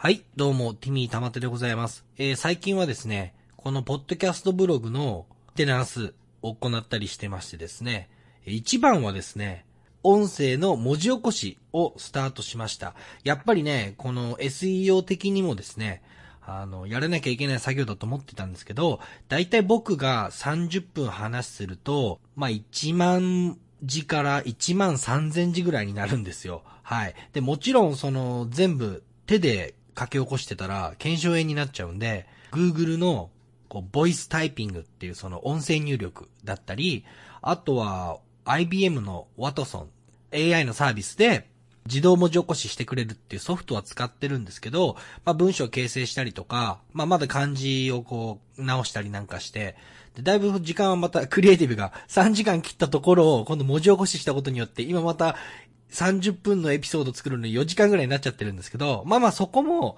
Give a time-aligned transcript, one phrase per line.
[0.00, 2.06] はい、どうも、ティミーたまてでございます。
[2.16, 8.08] えー、最近はですね、このポッドキャストブログのテナンスを行ったりしてましてですね、
[8.46, 9.66] 一番はですね、
[10.02, 12.94] 音声の文字起こしをスタートしました。
[13.24, 16.00] やっぱりね、この SEO 的にもですね、
[16.50, 26.62] あの、やらなきゃいけない作業だと思ってたんですけど、だいたい僕が30分話すると、まあ、1万字から1万3000字ぐらいになるんですよ。
[26.82, 27.14] はい。
[27.34, 33.28] で、もちろんその全部手で書き起こしてたら、検証炎になっちゃうんで、Google の、
[33.68, 37.04] こう、ボイスタイピングっていうその音声入力だったり、
[37.42, 41.50] あとは、IBM のワトソン、AI のサービスで、
[41.88, 49.76] 自動文字起こししてくれるっていうソフトは使ってるんですけど、まあ文章を形成したりとか、まあまだ漢字をこう直したりなんかして、
[50.14, 55.36] でだいぶ時間はまた クリエイティブが3時間切ったところを今度文字起こししたことによって今また
[55.90, 59.96] 30分のエピソード作るのに4時間ぐらいになっちゃってるんですけど、まあまあそこも、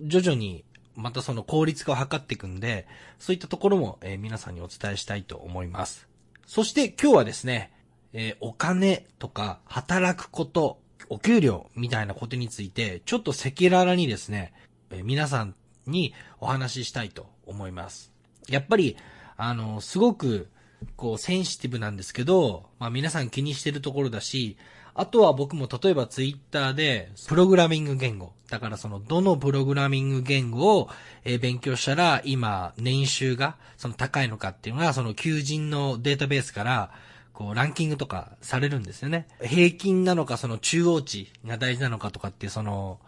[0.00, 0.64] 徐々に、
[0.96, 2.86] またその効率化を図っていくんで、
[3.18, 6.06] そういったところも、えー、皆さんにお伝えしたいと思います。
[6.46, 7.72] そして今日はですね、
[8.12, 14.52] えー、お金とか働くこと、お給料みたいなことについて、ちょっと赤裸々にですね、
[14.90, 15.54] え、皆さん
[15.86, 18.12] にお話ししたいと思います。
[18.48, 18.96] やっぱり、
[19.36, 20.48] あの、すごく、
[20.96, 24.56] こう、センシティブなんですけど、まあ皆さん気にしてるところだし、
[24.96, 28.32] あとは僕も例えばツイッターで、プログラミング言語。
[28.48, 30.88] だからその、どのプログラミング言語を、
[31.24, 36.92] え勉強したら、今、年収が、その高いのかっていうのが、その求人のデータベースから、
[37.34, 39.26] こう、ランキングとかされるんですよね。
[39.42, 42.98] 平均なのか、その中央値が大事なのかとかっていう、その、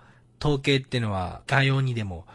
[0.40, 2.26] 統計っていうのは、概要にでも、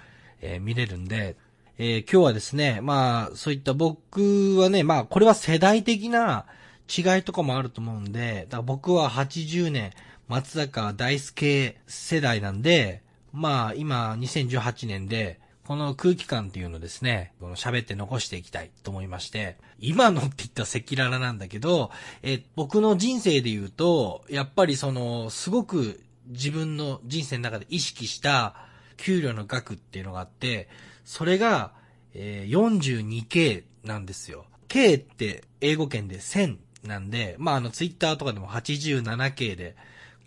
[0.42, 1.36] えー、見れるんで、
[1.78, 6.46] えー、今日はですね、まあ、そういった僕はね、まあ、これは世代的な、
[6.92, 9.92] 違いとかもあると思うんで、だから僕は80年、
[10.28, 13.02] 松坂大輔世代なんで、
[13.32, 21.92] まあ今2018年で、この空気感っていうのですね、この喋って残していきたいと思いまして、今のって言ったら赤裸々なんだけど、
[22.24, 28.56] え、僕の人生で言うと、やっぱりその、すごく自分の人生の中で意識した
[28.98, 30.68] 給料の額っていうのがあって、
[31.06, 31.74] それが、
[32.14, 34.46] え、42K なんですよ。
[34.68, 39.76] K って英語圏で1000なんで、まあ、あの、ツイッターとかでも 87K で、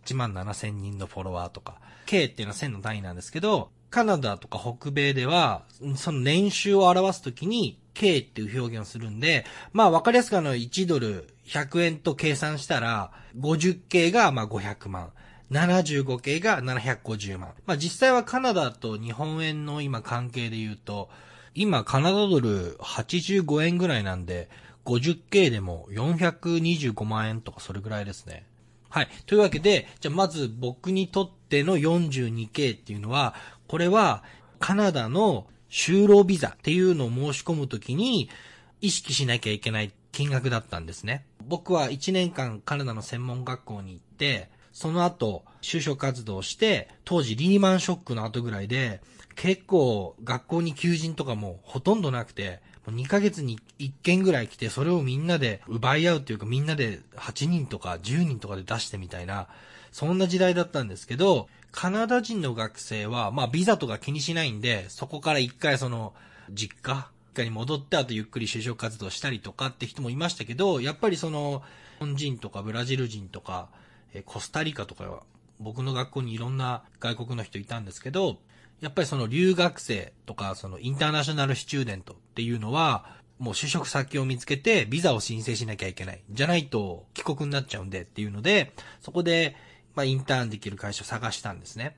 [0.05, 5.63] 1万7000人のフォロワーとか、K っていうのは1000の単位なんですけど、カナダとか北米では、
[5.95, 15.13] その年収を表すときに、K っていう表現をするんで、まあわかりやすくあの1ドル100円と計算したら、50K がまあ500万。
[15.53, 17.53] 75K が750万。
[17.67, 21.09] まあ実際はカナダと日本円の今関係で言うと、
[21.55, 24.51] 今カナダドル85円ぐらいなんで、
[24.87, 28.45] 50K でも425万円とかそれぐらいですね。
[28.95, 29.09] はい。
[29.27, 33.35] というわけで、じゃあまず僕にとっての 42K っていうのは、
[33.67, 34.23] これは
[34.59, 38.29] カナダの就労ビザっていうのを申し込むときに
[38.81, 41.27] 意識しなきゃいけない金額だったんですね。
[41.47, 49.01] 僕は1年間カナダの専門学校に行って、その後就職活動して、当時リーマンショックの後ぐらいで、
[49.35, 59.49] 結構学校に求人とかもほとんどなくて、もう2ヶ月に1件ぐらい来て、それをみんなで奪い合うというか、みんなで8人とか10人とかで出してみたいな、
[59.91, 66.15] そんな時代だったんですけど、カナダ人の学生は、まあビザとか気にしないんで、そこから一回その、
[66.49, 67.11] 実家
[67.43, 71.65] に戻ってあとゆっくり就職活動したりとかって人もいましたけど、やっぱりその、
[71.99, 73.71] 日本人とかブラジル人とか、
[74.25, 75.25] コスタリカとかは
[75.59, 78.39] 僕の学校にいろんな外国の人いたんですけど、
[78.81, 83.05] やっぱりその留学生とか、そのインターナショナルスチューデントっていうのは、
[83.41, 86.23] もう就職先を見つけて、ビザを申請しなきゃいけない。
[86.31, 89.57] じゃないと帰国になっちゃうんでっていうので、そこで、
[89.95, 91.97] まあ、インターンできる会社を探したんですね。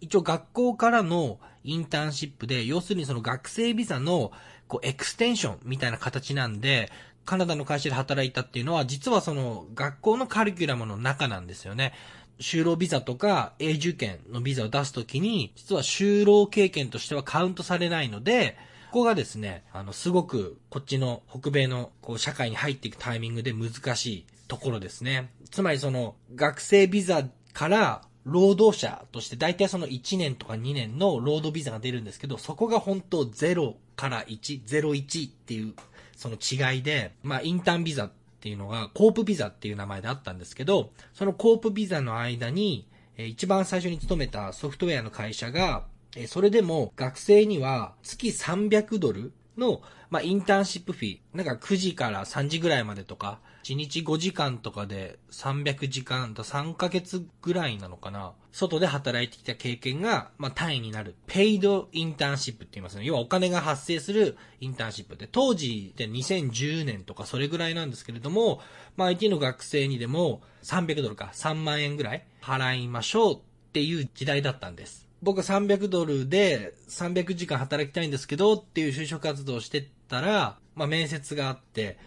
[0.00, 4.32] 一応学校からのインターンシップで、要するにその学生ビザの、
[4.68, 6.90] こう、エクステンションみたいな形なんで、
[7.24, 11.92] カナダの会社で働いたっていうのは、実はその学校のカリキュラムの中なんですよね。
[12.40, 18.56] 就労ビザとか永住権のビザを出すときに、実は就労経験としてはカウントされないので、
[18.90, 25.30] ここがですね、あの、すごくこっちの北米のこう社会に入っていくタイミングで難しいところですね。
[25.50, 35.74] つまりその学生ビザから労働者として大体その1年とか2年の労働ビザが出るんですけど、そこが本当0から1、01っていう
[36.16, 45.84] その違いで、まあインターンビザっていうのが、コープビザっていう名前であったんですけど、そのコープビザの間に、一番最初に勤めたソフトウェアの会社が、
[46.26, 58.32] それでも学生には月300ドルの、まあ、インターンシップフィー、なんか9時から3時ぐらいまでとか、1日5時間とかで300時間と3ヶ月ぐらいなのかな。
[58.52, 61.14] 外で働いてきた経験が、まあ、単位になる。
[61.26, 63.04] ペイドインターンシップって言いますね。
[63.04, 68.60] 要はお金が発生するインターンシップで、当時で2010年とかそれぐらいなんですけれども、
[68.96, 73.38] まあ、IT の学生にでも300ドルか3万円ぐらい払いましょうっ
[73.72, 75.09] ていう時代だったんです。
[75.22, 81.98] 僕は300ドルで300時間働きたいんですけどっていう就職活動をしてたら、まあ、面接があって、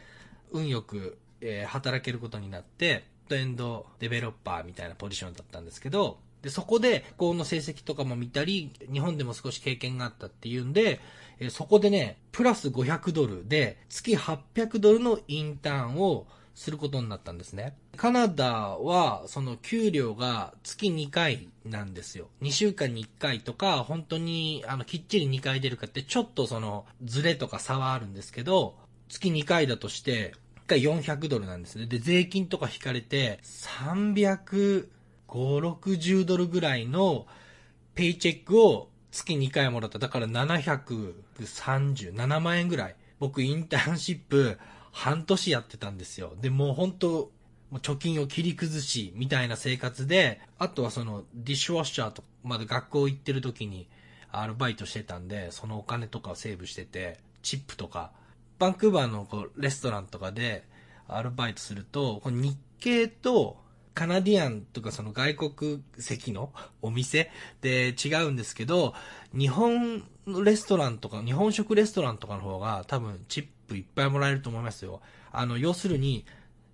[0.52, 11.00] 運よくえー、働けることになって、トエンドデベロッパーみたいなポジションだったんですけど、で、そこで、学校の成績とかも見たり、日本でも少し経験があったっていうんで、
[11.40, 17.76] え、そこでね、プラス500ドルで、月800ドルのインターンをすることになったんですね。
[17.96, 22.30] カナダは、その給料が月2回なんですよ。
[22.42, 28.78] 2週間に1回とか、本当に、あの、きっちり2回出るかって、ちょっとその、ズレとか差はあるんですけど、
[29.10, 30.34] 月2回だとして、
[30.68, 31.88] 1回400ドルなんですね。
[31.88, 34.88] で、税金とか引かれて、350、
[35.28, 37.26] 60ドルぐらいの
[37.96, 40.00] ペイチェックを月2回もらった。
[40.00, 42.96] だから730、7万円ぐらい。
[43.20, 44.60] 僕インターンシップ
[44.94, 46.34] 半年やってたんですよ。
[46.40, 47.32] で、もう本当も
[47.74, 53.90] う貯金を切り崩し、みたいな生活で、あとはそのディッシュウォッシャーとまだ学校行ってる時に
[54.32, 58.12] アルバイトしてたんで、そのお金とかをセーブしてて、チップとか
[58.60, 60.64] バンクーバーのこうレストランとかで
[61.08, 63.58] アルバイトすると、この日系と
[63.94, 66.52] カナディアンとかその外国籍の
[66.82, 67.32] お店
[67.62, 68.94] で違うんですけど、
[69.38, 75.02] 日本のレストランとか、日本食レストランとかの方が多分チップいっぱいもらえると思いますよ。
[75.32, 76.26] あの、要するに、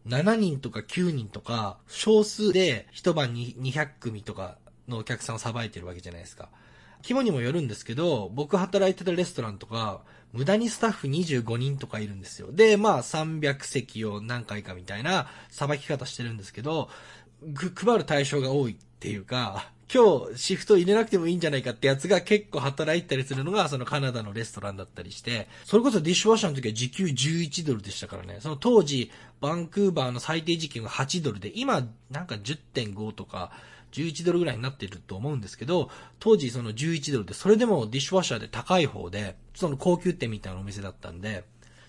[0.07, 4.57] 7人とか9人とか、少数で一晩に200組とか
[4.88, 6.50] のお客さんをさばいてるわけじゃないですか。
[7.01, 10.01] 規模にもよるんですけど、僕働いてたレストランとか、
[10.33, 12.51] 無駄にスタッフ25人とかいるんですよ。
[12.51, 16.89] で、まあ300席を何回かみたいなさばき方してるんですけど、
[17.75, 28.38] 配る対象が多いっていうか、今日シフト入れなくてもいいんじゃないかってやつが結構働いたりするのがそのカナダのレストランだったりして、それこそディッシュワッシャーの時は時給11ドルでしたからね。
[28.39, 33.51] その当時、バンクーバーの最低時給が8ドルで、今なんか10.5とか、
[33.91, 35.89] 11ドルぐらいになってると思うんですけど、
[36.19, 41.44] 当時その11ドルで、それでもディッシュワッシャーで高い方で、その高級店みたいなお店だったんで、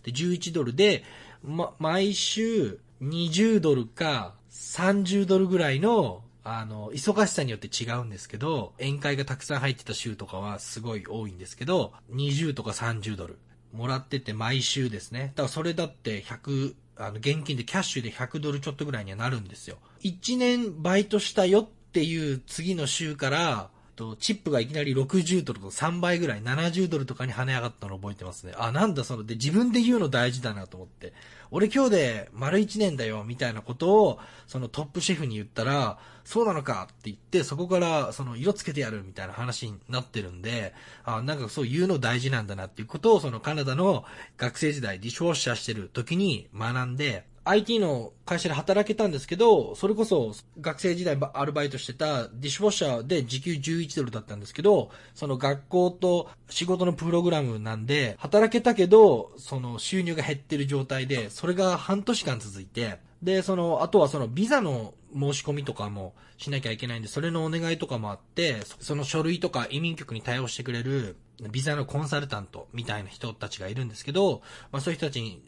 [0.05, 1.05] で、11ドルで、
[1.45, 13.39] ま、毎週20ドルか30ドルぐらいの、あの、忙しさによって違うんですけど、宴会がたくさん入ってた週とかはすごい多いんですけど、20とか30ドル
[13.73, 15.33] もらってて毎週ですね。
[15.35, 19.79] だからそれだって100、あの、現金でキャッシュで100ドルちょっとぐらいにはなるんですよ。
[20.03, 23.71] 1年バイトしたよっていう次の週から、
[24.01, 28.55] と、チップがいきなり60ドルと3倍ぐらい、70ドルとかに跳ね上がったのを覚えてますね。
[28.57, 31.13] あ、なんだその、で、自分で言うの大事だなと思って。
[31.51, 35.99] 俺今日で丸1年だよ、みたいなことを、そのトップシェフに言ったら、
[36.31, 44.05] そうなのかって言って、そこからその色つけてやるみたいな話になってるんで、あ、なんかそう言うの大事なんだなっていうことを、そのカナダの
[44.37, 71.17] 学生時代ディッシュウォッシャーしてる時に学んで、IT の会社で働けたんですけど、それこそ学生時代アルバイトしてたディッシュウォッシャーで時給11ドルだったんですけど、その学校と仕事のプログラムなんで、働けたけど、その収入が減ってる状態で、それが半年間続いて、で、その、あとはそのビザの申し込みとかもしなきゃいけないんで、それのお願いとかもあって、その書類とか移民局に対応してくれる
[71.51, 75.43] ビザのコンサルタントみたいな人たちがいるんですけど、まあそういう人たちに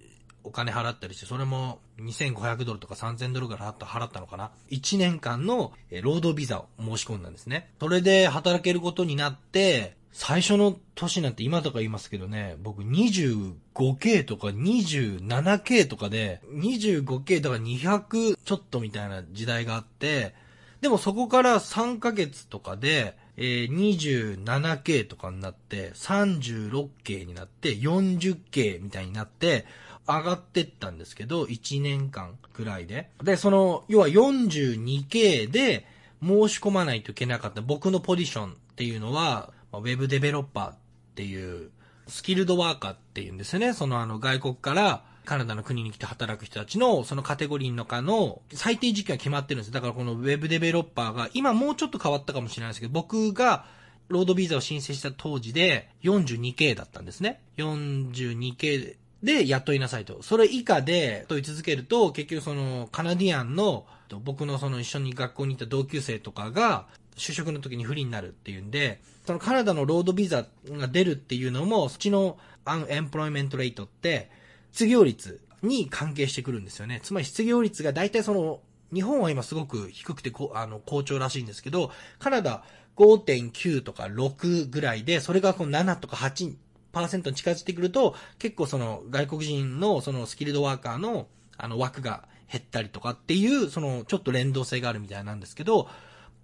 [0.44, 4.50] お金払ったりして、それも2500ドルとか3000ドルぐらい払ったのかな。
[4.70, 7.70] 1年間の労働ビザを申し込んだんですね。
[7.80, 20.34] それで働けることになって、最初の年なんて今とか言いますけどね、僕 25K とか 27K とかで、25K とか200ちょっとみたいな時代があって、
[20.82, 29.64] でもそこから3ヶ月とかで、えー、27K とかになって、36K になって、40K みたいになって、
[30.06, 33.08] 上がってったんですけど、1年間くらいで。
[33.22, 35.86] で、その、要は 42K で
[36.22, 40.76] 申し込まないといけなかった僕のポジションっていうのは、ウェブデベロッパーっ
[41.14, 41.70] ていう、
[42.08, 43.72] スキルドワーカーっていうんですよね。
[43.72, 49.72] そのあの外国からカナダの国に来て働く人たちのそのカテゴリーの中の最低時期が決まってるんです。
[49.72, 53.66] だからこのウェブデベロッパーが今もうちょっと変わったかもしれないですけど、僕が
[54.08, 57.40] ロードビザを申請した当時で 42K だったんですね。
[57.56, 60.22] 42K で雇いなさいと。
[60.22, 63.86] それ以下で問い続けると、結局そのカナディアンの、
[64.24, 66.86] 僕のその一緒に学校に行った同級生とかが、
[67.16, 74.30] 就職の時に不利になるっていうんで、そのカナダのロードビザが出るっていうのも、そっちのアンエンプロイメントレートって
[74.72, 77.00] 失業率に関係してくるんですよね。
[77.02, 78.60] つまり失業率が大体その、
[78.92, 82.64] 日本は今すごく低くてこあの好調らしいんですけど、カナダ
[82.96, 91.26] 5.9とか6ぐらいで、それがこの7とか8%に近づいてくると、結構その外国人のそのスキルドワーカーの
[91.56, 95.88] あの枠が減ったりとかっていう、そのちょっと連動性があるみたいなんですけど、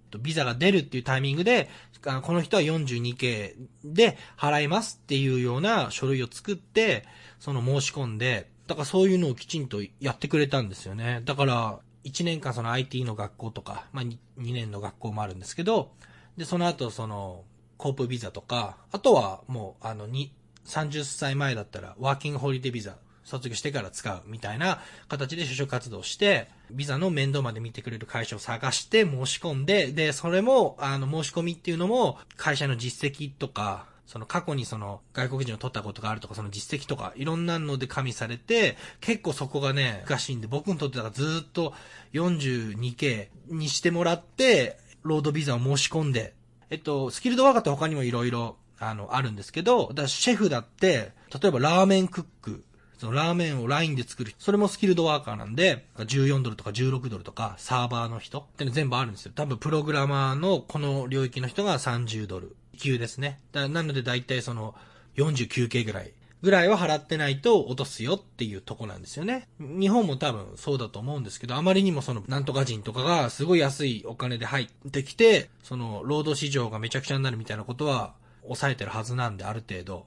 [0.09, 1.69] とビザが出るっていうタイミングで、
[2.01, 7.05] この人は 42K で払いますっていうような書類を作って、
[7.39, 11.21] その申し込んで、だからそういうのをきちんとやってくれたんですよね。
[11.25, 15.91] だから、1年間その IT の学校とか、まあ 2, 年の学校もあるんですけど、
[16.37, 17.43] で、その後その、
[17.77, 20.33] コープビザとか、あとはもう、あの、に、
[20.65, 22.97] 30歳前だったら、ワーキングホリデービザ、
[23.29, 41.73] 卒業してから使うみたいな形で就職活動して、ビザの面倒まで見てくれる会社を探して申し込んで、で、それも、あの、申し込みっていうのも、会社の実績とか、その過去にその外国人を取ったことがあるとか、その実績とか、いろんなので加味されて、結構そこがね、難しいんで、僕にとってはずっと
[42.13, 46.33] 42K にしてもらって、ロードビザを申し込んで、
[46.71, 52.63] えっと、スキルドワーカーって他にもいろいろ、あの、あるんですけど、だシェフだって、例えばラーメンクック、
[52.99, 54.39] そのラーメンをラインで作る人。
[54.39, 59.31] それもスキルドワーカーなんで、14ドルとか16ドルとか、サーバーの人っての全部あるんですよ。
[59.33, 62.55] 多分プログラマーのこの領域の人が30ドル。
[62.77, 63.39] 級ですね。
[63.51, 64.73] だなので大体その
[65.17, 66.13] 49系ぐらい。
[66.41, 69.47] ぐらいは払ってないと落とすよっていうとこなんですよね。
[69.59, 78.13] 日本も多分そうだと思うんですけど、あまりにもそのなんとか人とかがすごい安いお金で入ってきて、その労働市場がめちゃくちゃになるみたいなことは
[78.43, 80.05] 抑えてるはずなんで、ある程度。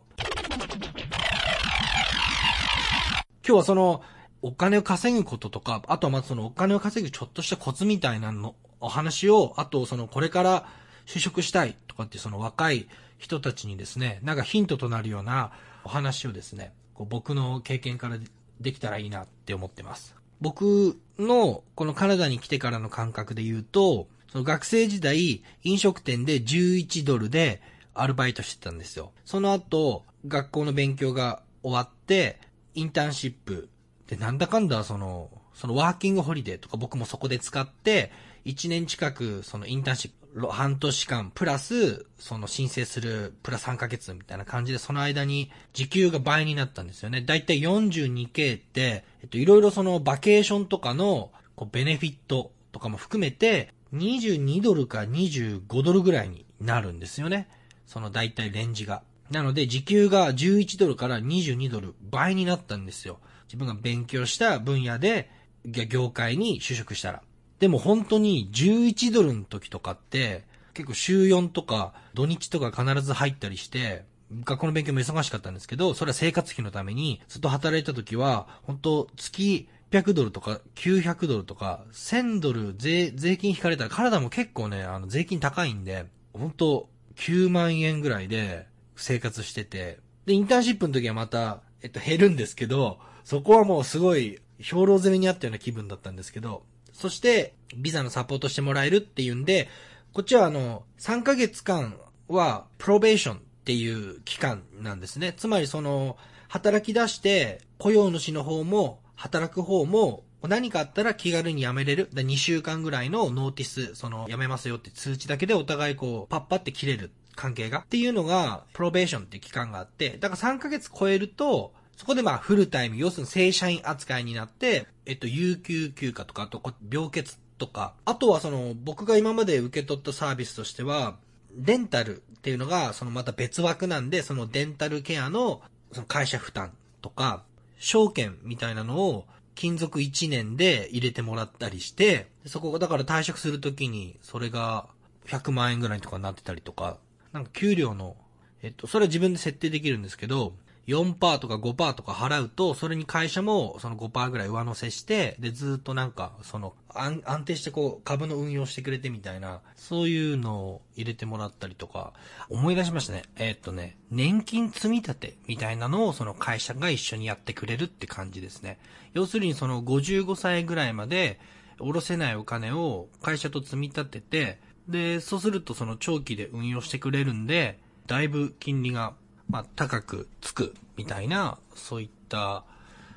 [3.47, 4.03] 今日はその、
[4.41, 10.67] お金を稼ぐこととか、あとはまずそのお金を稼ぐちょっとしたコツみたいなの、お話を、あとそのこれから
[11.07, 15.53] 就職したいとかってその若い人たちにですね、なんかヒントとなるような
[15.85, 18.19] お話をですね、こう僕の経験から
[18.61, 20.17] できたらいいなって思ってます。
[20.41, 27.61] 僕のこのカナダに来てからの感覚で言うと、その学生時代飲食店で11ドルで
[27.95, 29.13] アルバイトしてたんですよ。
[29.25, 32.41] その後、学校の勉強が終わって、
[32.75, 33.69] インターンシップ
[34.07, 38.11] で、なんだかんだ、その、そのワーキングホリデーとか僕もそこで使って、
[38.45, 47.21] 1年近く、そのインターンシップ、半年間、プラス、その申請する、プラス3ヶ月みたいな感じで、その間に時給が倍になったんですよね。
[47.21, 57.49] だいたい 42K って、えっと、いろいろそのバケーションとかの、こう、ベネフィットとかも含めて、22ドルか25ドルぐらいになるんですよね。
[57.87, 59.03] その大体レンジが。
[59.33, 63.19] なので、時給が11ドルから22ドル、倍になったんですよ。
[63.47, 65.31] 自分が勉強した分野で、
[65.65, 67.23] 業界に就職したら。
[67.59, 74.05] でも本当に11ドルの時とかって、結構週4とか土日とか必ず入ったりして、
[74.45, 88.67] 学校の勉強も忙しかったんですけど、それは生活費のためにずっと働いた時は、本当月800ドルとか900ドルとか1000ドル税、税金引かれたら体も結構ね、あの税金高いんで、本当9万円ぐらいで
[89.03, 99.69] 生活してて、で、インターンシップの時はまた、えっと、減るんですけど、そこはもうすごい、兵糧攻めにあったような気分だったんですけど、そして、ビザのサポートしてもらえるっていうんで、
[100.13, 105.33] こっちはあの、3ヶ月間は、プロベーションっていう期間なんですね。
[105.37, 106.17] つまりその、
[106.49, 112.11] 働き出して、雇用主の方も、働く方も、何かあったら気軽に辞めれる。
[112.13, 117.81] 2週間ぐらいのノーティス、その、辞めますよって通知だけでお互いこう、パッパって切れる関係が？
[117.81, 131.17] っていうのが、プロベーションっていう期間があって、だから3ヶ月超えると、そこでまあフルタイム、要するに正社員扱いになって、えっと、有給休暇とか、あと、病欠とか、あとはその、僕が今まで受け取ったサービスとしては、
[131.55, 135.61] デンタルっていうのが、そのまた別枠なんで、そのデンタルケアの、
[135.93, 136.73] その会社負担
[137.03, 137.45] とか、
[137.79, 144.87] 証券みたいなのを、勤続1年で入れてもらったりして、そこがだから退職するときに、それが
[145.27, 146.99] 100万円ぐらいとかになってたりとか、
[147.33, 148.17] なんか給料の、
[148.63, 150.55] えっと、それは自分で設定できるんですけど、
[150.87, 162.13] 4%とか5%とか払うと、それに会社もその5%ぐらい上乗せして、で、ずっとなんか、その、安定してこう、株の運用してくれてみたいな、そういうのを入れてもらったりとか、
[162.49, 163.23] 思い出しましたね。
[163.37, 168.79] えー、っとね、年金積み立てみたいなのをその会社が一緒にやってくれるって感じですね。
[169.15, 171.39] 要するにその55歳ぐらいまで、
[171.79, 179.15] 下ろせないお金を会社と積み立てて、で、そうするとその長期で運用してくれるんで、だいぶ金利が、
[179.49, 182.65] まあ、高くつくみたいな、そういった、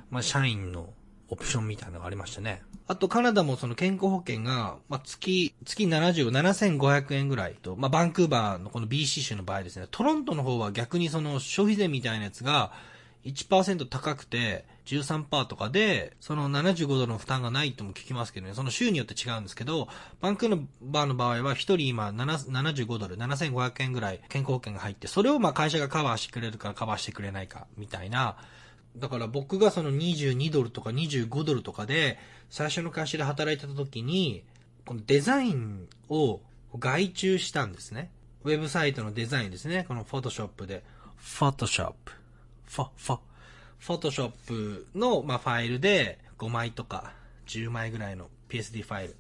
[0.10, 0.90] まあ、社員の
[1.30, 2.62] オプションみたいなのがありましたね。
[2.88, 12.72] あとカナダもその健康保険が、まあ、月、月70、7500円ぐらいと、まあ、バンクーバーのこの BC 州の場合ですね、トロントの方は逆にその消費税みたいなやつが
[13.26, 19.88] 1%高くて13%とかで、その75ドルの負担がないとも聞きますけどね、その州によって違うんですけど、
[20.22, 28.38] バンクーバーの場合は1人今75ドル、7500円ぐらい健康保険が入って、それをまあ会社がカバーしてくれるかカバーしてくれないかみたいな、
[28.96, 32.20] だから僕がその22ドルとか25ドルとかで、
[32.52, 34.44] 最初の会社で働いてた時に、
[34.86, 36.42] このデザインを
[36.78, 38.12] 外注したんですね。
[38.44, 39.86] ウェブサイトのデザインですね。
[39.88, 40.84] このフォトショップで。
[41.18, 42.25] フォトショップ。
[42.76, 43.20] フォ、フォ。
[43.80, 47.14] フォトショップの、まあ、ファイルで5枚とか
[47.48, 49.16] 10枚ぐらいの PSD ファイル。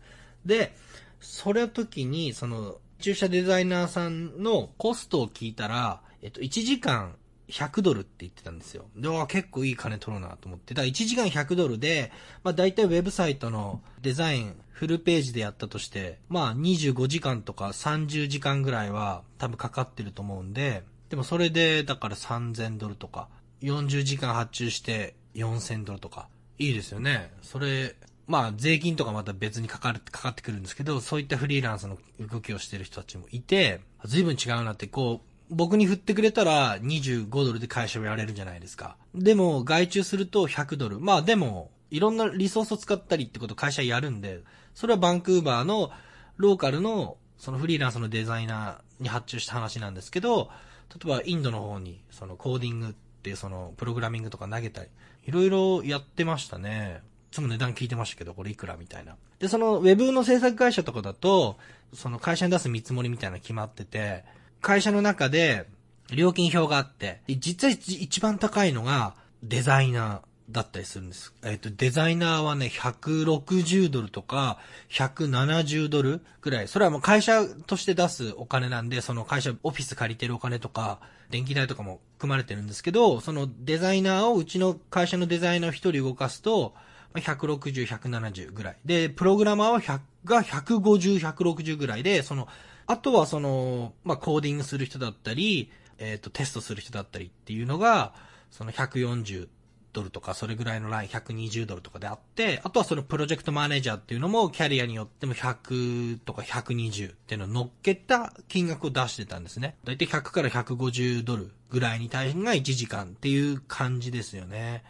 [0.45, 0.75] で、
[1.21, 7.15] それの時に、その、駐車デザイナーさんのコストを聞いたら、えっと、1時間
[7.47, 8.85] 100ドルって言ってたんですよ。
[8.97, 10.73] で、わ、結構いい金取るなと思って。
[10.73, 12.11] だから1時間100ドルで、
[12.43, 23.29] まあ大体ウェブサイトのデザイン、フルページでやったとして、まあ25時間とか30時間ぐらいは多分かかってると思うんで、でもそれで、だから3000ドルとか、
[23.61, 27.31] 40時間発注して4000ドルとか、いいですよね。
[27.41, 27.95] それ、
[28.27, 38.97] まあ税金とかまた別にかかる、かかってくるんですけど、そういったフリーランスの動きをしてる人たちもいて、随分違うなって、こう、僕に振ってくれたら25ドルで会社をやれるじゃないですか。
[39.13, 40.99] でも、外注すると100ドル。
[40.99, 44.41] まあでも、いろんなリソースを使ったりってこと会社やるんで、
[44.73, 45.91] それはバンクーバーの
[46.37, 50.49] ローカルのそのフリーランスのデザイナーに発注した話なんですけど、
[50.89, 52.95] 例えばインドの方にそのコーディング
[53.33, 54.89] そのプログラミングとか投げたり、
[55.25, 57.01] いろいろやってましたね。
[57.31, 59.15] いつも値段聞いてましたけど、これいくらみたいな。
[59.39, 61.57] で、そのウェブの制作会社とかだと、
[61.93, 64.23] その会社に出す見積もりみたいな決まってて、
[64.61, 65.65] 会社の中で
[66.13, 71.33] 料金表があって、実は一番高いのがデザイナーだったりするんです。
[71.43, 74.59] えっ、と、デザイナーはね、160ドルとか、
[74.89, 76.67] 170ドルぐらい。
[76.67, 80.99] それはもう会社として出すお金なんで、その会社、オフィス借りてるお金とか、
[81.31, 86.75] 電気代とかも組まれてるんですけど、そのデザイナーを、うちの会社のデザイナー一人動かすと、
[87.15, 88.77] 160、170ぐらい。
[88.85, 92.47] で、プログラマーは100が150、160ぐらいで、その、
[92.87, 98.13] あとはその、まあ、コーディングする人だったり、えっ、ー、と、テストする人だったりっていうのが、
[98.51, 99.47] その140
[99.95, 109.77] ドルとか、それぐらいのライン120ドルとかであって、あとはそのプロジェクトマネージャーっていうのも、キャリアによっても100とか120っていうのを乗っけた金額を出してたんですね。
[109.85, 114.83] だいたい100から150ドルぐらいに対してが1時間っていう感じですよね。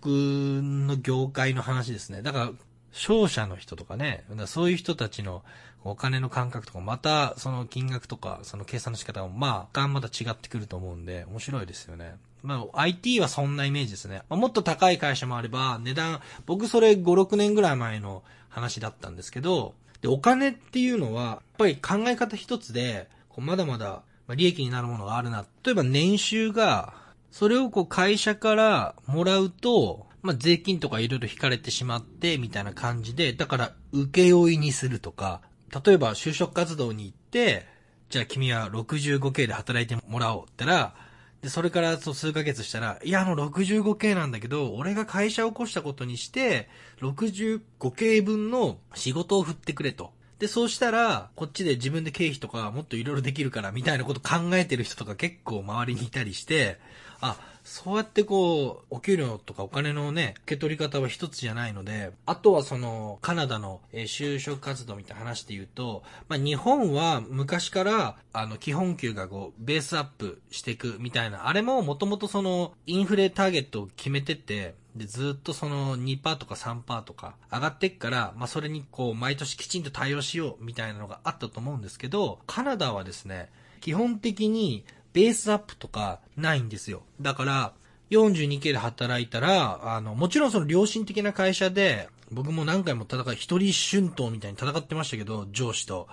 [0.00, 2.22] 僕の業界の話ですね。
[2.22, 2.50] だから、
[2.92, 5.44] 商社の人とかね、そういう人たちの
[5.84, 12.16] お金の感覚とか、またその金額とか、その計算の仕方もまあ、また違ってくると思うんで、面白いですよね。
[12.42, 14.22] まあ、IT はそんなイメージですね。
[14.28, 24.02] まあ、もっと高い会社もあれば、値段、僕それ5、6年ぐらい前の話だったんですけど、で、お金っていうのは、やっぱり考え方一つで、こうまだまだ
[24.34, 25.44] 利益になるものがあるな。
[25.64, 26.94] 例えば年収が、
[27.30, 35.40] それをこう会社からもらうと、まあ、税金とかいろいろ引かれてしまって、みたいな感じで、だから、請負いにするとか、
[35.84, 37.66] 例えば就職活動に行って、
[38.08, 40.94] じゃあ君は 65K で働いてもらおうって言ったら、
[41.42, 46.68] で、それからそう数ヶ月したら、いや、あの 65K なんだけど、俺が会社を起こしたことにして、
[47.00, 50.12] 65K 分の仕事を振ってくれと。
[50.38, 56.78] で、そうしたら、こっちで自分で経費とかもっといろいろできるから、みたいなこと考えてる人とか結構周りにいたりして、
[57.20, 87.02] あ、そうやってこう、お給料とかお金のね、受け取り方は一つじゃないので、あとはその、カナダの、え就職活動みたいな話で言うと、まあ、日本は昔から、あの、基本給がこう、ベースアップしていくみたいな、あれももともとその、インフレターゲットを決めてて、で、ずっとその2%とか3%とか上がってっから、まあ、それにこう、毎年きちんと対応しようみたいなのがあったと思うんですけど、カナダはですね、基本的にベースアップとかないんですよ。
[87.20, 87.72] だから、
[88.10, 96.08] 42K で働いたら、あの、もちろんその良心的な会社で、僕も何回も戦い、一人春闘みたいに戦ってましたけど、上司と。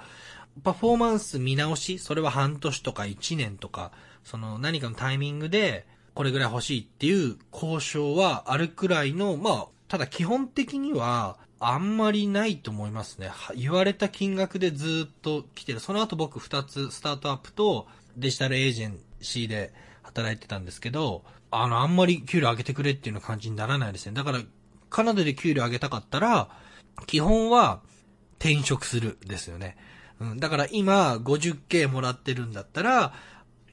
[0.64, 3.92] パフォーマンス見直し、それは半年とか1年とか、
[4.24, 13.32] その何かのタイミングで、これぐらい欲しいっていう交渉はあるくらいの、まあ、ただ基本的には、あんまりないと思いますね。
[13.56, 15.80] 言われた金額でずっと来てる。
[15.80, 24.14] その後僕2つ、スタートアップと、デジタルエージェンシーで働いてたんですけど、あの、あんまり給料上げてくれっていうような感じにならないですね。
[24.14, 24.40] だから、
[24.90, 26.50] カナダで給料上げたかったら、
[27.06, 27.82] 基本は
[28.40, 29.78] 転職するですよね。
[30.20, 33.14] うん、だから今 50K もらってるんだったら、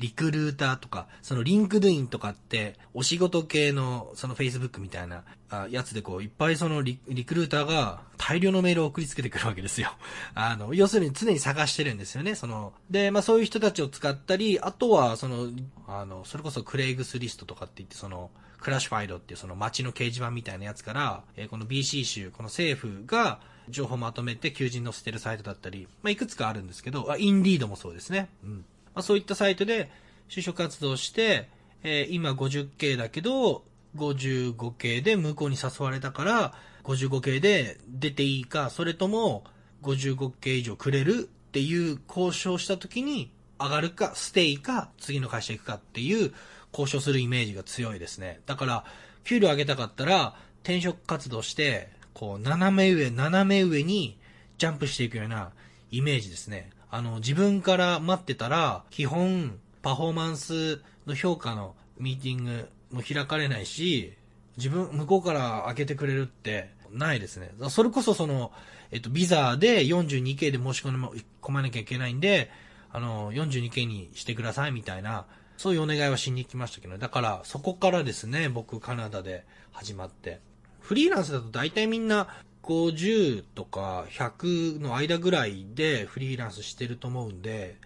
[0.00, 9.92] リクルーターとか、その LinkedIn とかって、お仕事系の、その Facebook みたいなあやつでこう、いっぱいそのリクルーターが大量のメールを送りつけてくるわけですよ。
[10.34, 12.72] あの、要するに常に探してるんですよね、その。
[12.90, 15.50] で、まあそういう人たちを使ったり、あとは、その、
[15.86, 18.30] あの、それこそ Craigslist とかって言って、その、
[18.64, 28.30] クラッシュファイドっていうその街の掲示板みたいなやつから、え、この BC 州、この政府が情報まとめて求人載せてるサイトだったり、まあいくつかあるんですけど、あ、インディードもそうですね。
[28.42, 28.64] うん。
[28.94, 29.90] まあ、そういったサイトで
[30.28, 31.48] 就職活動して、
[31.82, 33.64] えー、今 50K だけど、
[33.96, 36.54] 55K で向こうに誘われたから、
[36.84, 39.44] 55K で出ていいか、それとも
[39.82, 43.30] 55K 以上くれるっていう交渉した時に
[43.60, 46.32] 上がるか、ステイか、次の会社行くかっていう
[46.72, 48.40] 交渉するイメージが強いですね。
[48.46, 48.84] だから、
[49.24, 54.18] 給料上げたかったら、転職活動して、こう、斜め上、斜め上に
[54.58, 55.52] ジャンプしていくような
[55.90, 56.70] イメージですね。
[56.94, 64.12] あの、自分から待ってたら、基本、パフォーマンスの評価のミーティングも開かれないし、
[64.56, 67.50] 自分、向こうから開けてくれるってないですね。
[67.68, 68.52] それこそその、
[68.92, 72.52] えっと、ビザで 42K で申し込まなきゃいけないんで、
[72.92, 75.26] あの、42K にしてくださいみたいな、
[75.56, 80.38] そういうお願いはしに来ましたけど、ねだから、そこからですね、僕、カナダで始まって。
[80.78, 82.28] フリーランスだと大体みんな、
[82.64, 87.76] 50とか100の間ぐらいでフリーランスしてると思うんで、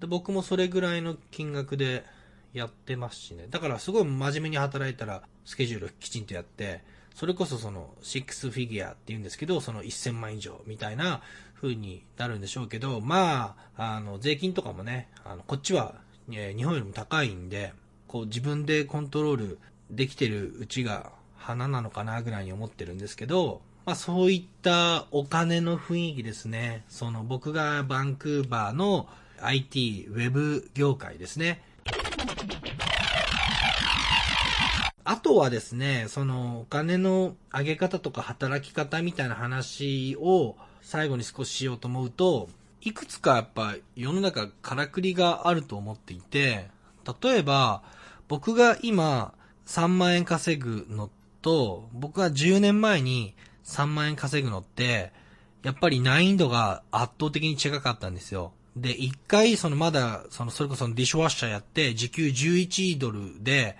[0.00, 2.04] で僕もそれぐらいの金額で
[2.52, 3.46] やってますしね。
[3.48, 6.82] だからすごい真面目に働いたらスケジュールきちんとやって、
[7.14, 11.22] それこそその6フィギュアって言うんですけど、その1000万以上みたいな
[11.60, 15.96] 風になるんでしょうけど、まあ、あの、税金とかもね、あの、こっちは、
[16.30, 17.72] え日本よりも高いんで、
[18.06, 19.58] こう自分でコントロール
[19.90, 26.84] できてるうちが花なのかなぐらいに思ってるんですけど、まあそういったお金の雰囲気ですね。
[26.90, 29.08] その僕がバンクーバーの
[29.40, 31.62] IT、ウェブ業界ですね。
[35.04, 42.50] あとはですね、そのお金の上げ方とか働き方みたいな話を最後に少ししようと思うと、
[42.82, 46.68] いくつかやっぱ世の中からくりがあると思っていて、
[47.22, 47.82] 例えば
[48.28, 49.32] 僕が今
[49.64, 51.08] 3万円稼ぐの
[51.40, 53.34] と、僕が10年前に
[53.68, 55.12] 3万円稼ぐのって、
[55.62, 58.52] やっぱり難易度が圧倒的に違かったんですよ。
[58.76, 63.76] で、一回、そのまだ、その、それこそディッシュワッシャーやって、時給11ドルで、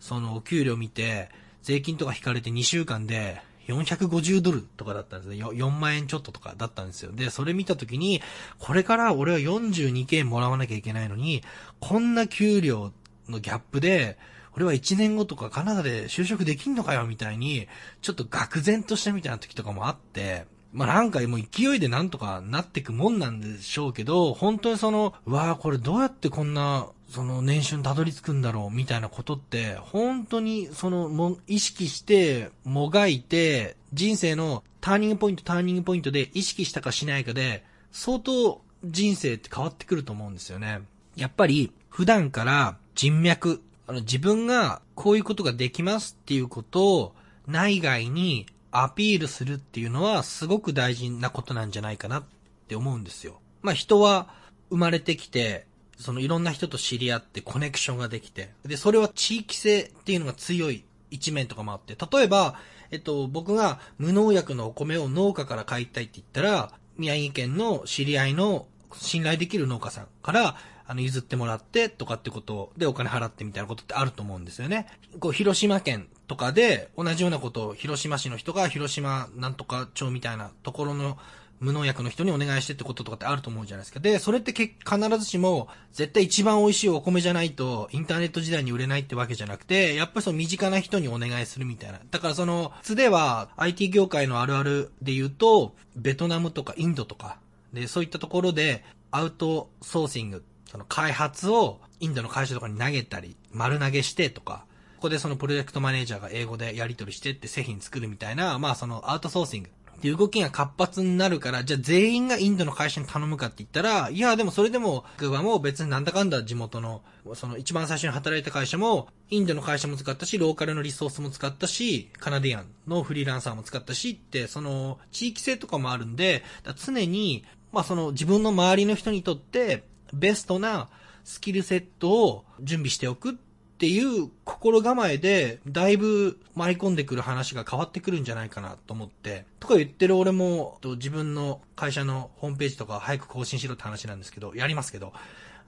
[0.00, 1.28] その、お給料見て、
[1.62, 5.44] 税金とか引かれて2週間で、450ドルとかだったんですね。
[5.44, 7.12] 4万円ちょっととかだったんですよ。
[7.12, 8.22] で、それ見たときに、
[8.58, 11.42] これから俺は 42K もらわなきゃいけないのに、
[11.80, 12.92] こんな給料
[13.28, 14.16] のギャップで、
[14.56, 17.68] 俺は1年後とかカナダで就職できんのかよみたいに、
[18.00, 40.80] ちょっと愕然としたみたいな時とかもあって、まあなんかもう勢いでなんとかなってくもんなんでしょうけど、本当にその、うわあこれどうやってこんな、その年収にたどり着くんだろうみたいなことって、本当にその、も、意識して、もがいて、人生のターニングポイント、ターニングポイントで意識したかしないかで、相当人生って変わってくると思うんですよね。
[41.14, 47.14] やっぱり、普段から人脈、あの、自分がこういうことができますっていうことを
[47.46, 52.24] 内外にアピールするっていうのはすごく大事なことなんじゃないかなっ
[52.68, 53.40] て思うんですよ。
[53.62, 54.28] まあ人は
[54.70, 55.66] 生まれてきて、
[55.98, 62.56] そのいろんな人と知り合ってコネクションができて、で、それは地域性っていうのが強い一面とかもあって、例えば、
[62.90, 74.86] えっと、僕が無農薬のお米を農家から買いたいって言ったら、宮城県の知り合いの信頼できる農家さんから、あの、譲ってもらってとかってことでお金払ってみたいなことってあると思うんですよね。
[75.20, 81.18] こう、広島県とかで同じようなことを広島市の人が広島なんとか町みたいなところの
[81.60, 84.00] 無農薬の人にお願いしてってこととかってあると思うじゃないですか。
[84.00, 84.78] で、それって必
[85.18, 92.00] ずしも、絶対一番美味しいお米じゃないと、インターネット時代に売れないってわけじゃなくて、やっぱりその身近な人にお願いするみたいな。
[92.10, 97.38] だからその、つでは、IT 業界のあるあるで言うと、ベトナムとかインドとか、
[97.72, 104.64] で、そういったところで、アウトソーシングその開発をインドの会社とかに投げたり、丸投げしてとか、
[104.96, 117.02] ここでそのプロジェクトマネージャーが英語でやり取りしてって製品作るみたいな、まあそのアウトソーシングっていう動きが活発になるから、じゃあ全員がインドの会社に頼むかって言ったら、いやでもそれでも、クーバも別になんだかんだ地元の、
[117.34, 126.42] その一番最初に働いた会社も、インドの会社も使ったし、ローカルのリソースも使ったし、カナディアンのフリーランサーも使ったしって、その地域性とかもあるんで、
[126.76, 130.88] 常に、まあその自分の周りの人にとって、ベストな
[131.24, 133.34] スキルセットを準備しておくっ
[133.78, 145.12] ていう心構えで、だいぶ舞い込んでくる話が変わってくるんじゃないかなと思って、とか言ってる俺も、自分の会社のホームページとか早く更新しろって話なんですけど、やりますけど、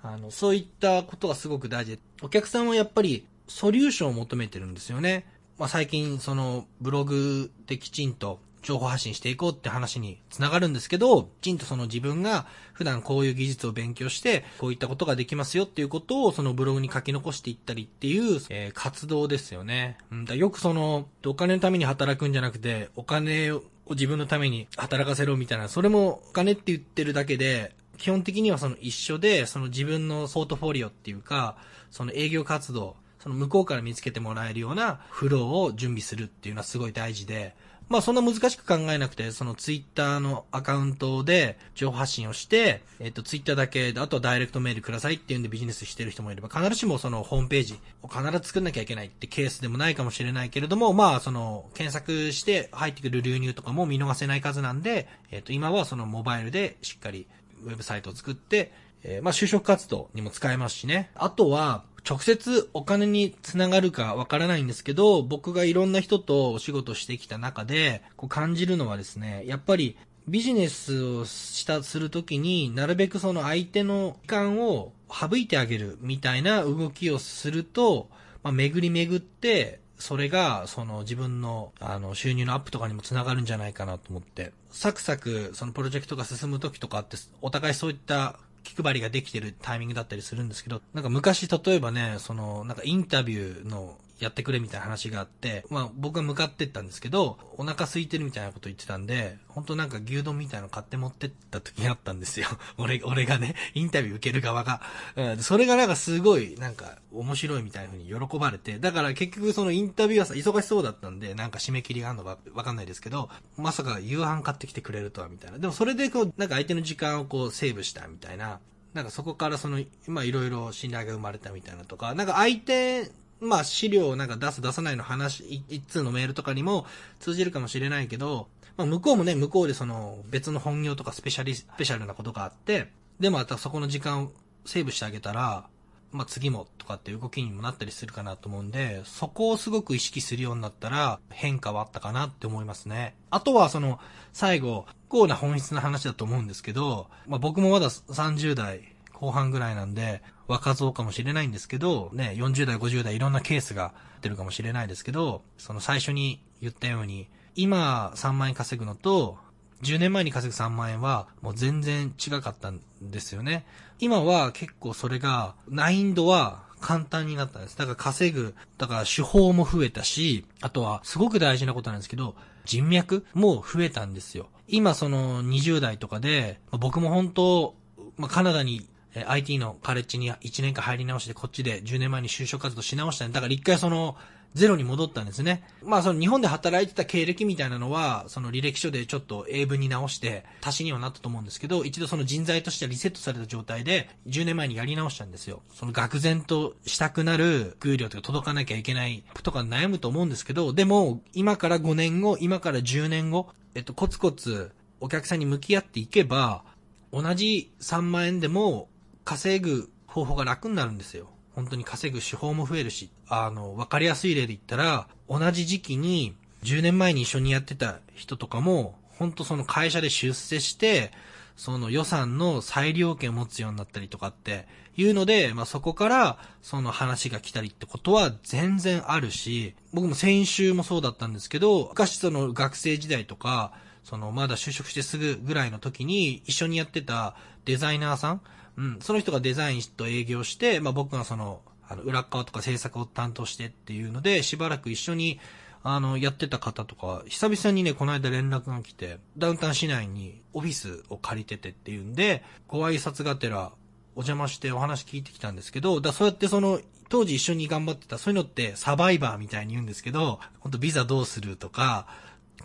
[0.03, 1.97] あの、そういったことがすごく大事。
[1.97, 5.27] で、お客さんはやっぱりソリューションを求めてるんですよね。
[5.59, 19.99] まあ、最近、その、ブログできちんと情報発信していこうって話につながるんですけど、きちんとその自分が普段こういう技術を勉強して、こういったことができますよっていうことをそのブログに書き残していったりっていう、えー、活動ですよね。
[20.11, 31.57] うん、だよくその、お金のために働くんじゃなくて、お金を自分のために働かせろみたいな、それもお金って言ってるだけで、基本的にはその一緒で、その自分のポートフォリオっていうか、
[31.91, 37.57] その営業活動、その向こうから見つけてもらえるようなフローを準備するっていうのはすごい大事で、
[37.89, 57.27] まあそんな難しく考えなくて、そのツイッターのアカウントで情報発信をして、えっ、とツイッターだけで、あとはダイレクトメールくださいっていうんでビジネスしてる人もいれば、必ずしもそのホームページを必ず作んなきゃいけないってケースでもないかもしれないけれども、まあその検索して入ってくる流入とかも見逃せない数なんで、えっ、と今はそのモバイルでしっかり
[57.65, 58.73] ウェブサイトを作って、
[59.03, 61.11] えー、まあ就職活動にも使えますしね。
[61.15, 69.97] あとは、直接お金につながるかわからないんですけど、僕がいろんな人とお仕事してきた中で、こう感じるのはですね、やっぱり
[70.29, 78.09] ビジネスをした、するときになるべくその相手の時間を省いてあげるみたいな動きをすると、
[78.43, 102.49] まあ、巡り巡って、それが、その自分の、あの、収入のアップとかにもつながるんじゃないかなと思って、サクサク、そのプロジェクトが進む時とかって、お互いそういった気配りができてるタイミングだったりするんですけど、なんか昔例えばね、その、なんかインタビューのやってくれみたいな話があって、まあ僕が向かってったんですけど、お腹空いてるみたいなこと言ってたんで、本当なんか牛丼みたいなの買って持ってった時があったんですよ。
[102.79, 104.81] 俺、俺がね、インタビュー受ける側が。
[105.17, 115.59] うん、それがなんかすごい、なんか面白いみたいな風に喜ばれて、だから結局そのインタビューはさ、忙しそうだったんで、なんか締め切りがあるのかわかんないですけど、まさか夕飯買ってきてくれるとはみたいな。
[115.59, 118.61] でもそれでこう、なんか相手の時間をこうセーブしたみたいな、
[118.95, 126.87] なんかそこからその、まあいろいろ信頼が生まれたみたいなとか、なんか相手、まあ資料をなんか出す出さないの話、一通のメールとかにも
[127.21, 132.89] 通じるかもしれないけど、まあ向こうもね、向こうでその別の本業とかスペシャリ、スペシャルなことがあって、
[133.21, 134.33] でもまたそこの時間を
[134.65, 135.65] セーブしてあげたら、
[136.11, 143.15] まあ次もとかっていう動きにもなったりするかなと思うんで、そこをすごく意識するようになったら変化はあったかなって思いますね。
[143.31, 143.99] あとはその
[144.33, 159.37] 最後、構な本質な話だと思うんですけど、まあ僕もまだ30代後半ぐらいなんで、若造かもしれないんですけど、ね、40代、50代いろんなケースが出るかもしれないですけど、その最初に言ったように、今3万円稼ぐのと、
[159.83, 163.65] 10年前に稼ぐ3万円はもう全然違かったんですよね。
[164.01, 167.77] 今は結構それが、難易度は簡単になったんです。
[167.77, 172.35] だから稼ぐ、だから手法も増えたし、あとはすごく大事なことなんですけど、
[172.65, 174.49] 人脈も増えたんですよ。
[174.67, 177.75] 今その20代とかで、僕も本当、
[178.17, 184.17] まあ、カナダにえ IT のカレッジに1年間入り直してこっちで10年前に就職活動し直したんだから一回その
[184.55, 185.63] ゼロに戻ったんですね。
[185.83, 195.63] まあその日本で働いてた経歴みたいなのは、その履歴書でちょっと英文に直して足しにはなったと思うんですけど、一度その人材としてリセットされた状態で10年前にやり直したんですよ。
[195.75, 206.65] その愕然としたくなる給料とか届かなきゃいけないとか悩むと思うんですけど、でも今から5年後、今から10年後、えっとコツコツお客さんに向き合っていけば、
[207.13, 208.89] 同じ3万円でも
[209.29, 211.29] 稼ぐ方法が楽になるんですよ。
[211.55, 221.13] 本当に稼ぐ手法も増えるし、あの、わかりやすい例で言ったら、同じ時期に10年前に一緒にやってた人とかも、本当その会社で出世して、
[221.57, 233.73] その予算の裁量権を持つようになったりとかっていうので、まあ、そこからその話が来たりってことは全然あるし、僕も先週もそうだったんですけど、昔その学生時代とか、
[234.05, 237.37] そのまだ就職してすぐぐらいの時に一緒にやってた
[237.67, 238.41] デザイナーさん
[238.79, 245.41] うん、その人がデザインと営業して、まあ僕がその、あの、裏側とか制作を担当してっていうので、しばらく一緒に、
[245.83, 253.73] あの、やってた方とか、久々にね、この間連絡が来て、ダウンタウン市内にオフィスを借りててっていうんで、ご挨拶がてら、
[254.15, 262.07] お邪魔してお話聞いてきたんですけど、だそうやってその、当時一緒に頑張ってた、そういうのってサバイバーみたいに言うんですけど、本当ビザどうするとか、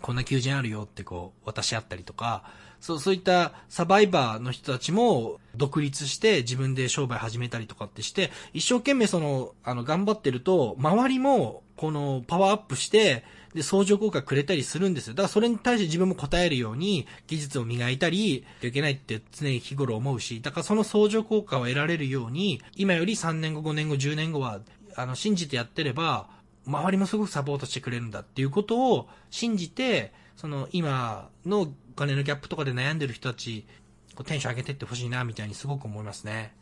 [0.00, 2.44] こんな求人あるよってこう、渡し合ったりとか、
[2.84, 15.14] そう、そういったサバイバーの人たちも独立して自分で商売始めたりとかってして、一生懸命その、あの、頑張ってると、周りも、この、パワーアップして、で、相乗効果くれたりするんですよ。
[15.14, 24.60] だからそれに対して自分も答えるように、技術を磨いたり、いけないって常に日頃思うし、だからその相乗効果を得られるように、今より3年後、5年後、10年後は、
[24.94, 26.28] あの、信じてやってれば、
[26.66, 33.64] 周りもすごくサポートしてくれるんだっていうことを信じて、その今のお金のギャップとかで悩んでる人たち
[34.16, 36.54] こうテンション上げてってほしいな、みたいにすごく思いますね。